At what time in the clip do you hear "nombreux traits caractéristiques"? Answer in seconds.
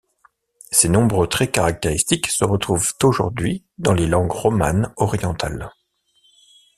0.89-2.25